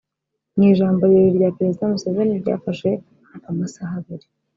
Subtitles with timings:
[0.55, 2.89] Mu ijambo rirerire rya Perezida Museveni ryafashe
[3.31, 4.27] hafi amasaha abiri